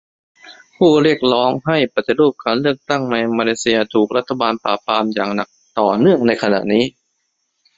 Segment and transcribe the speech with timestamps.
[0.77, 6.83] ผู้เรียกร้องให้ปฏิรูปการเลือกตั้งในมาเลเซีย ถูกรัฐบาลปราบปรามอย่างหนักต่อเนื่องในขณะนี้